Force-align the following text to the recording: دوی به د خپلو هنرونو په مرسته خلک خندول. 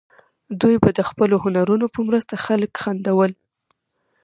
دوی 0.61 0.75
به 0.83 0.89
د 0.97 0.99
خپلو 1.09 1.35
هنرونو 1.43 1.85
په 1.93 1.99
مرسته 2.07 2.33
خلک 2.45 2.71
خندول. 2.81 3.31